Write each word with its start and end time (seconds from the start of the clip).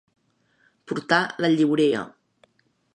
Portar 0.93 1.21
la 1.45 1.53
lliurea. 1.57 2.05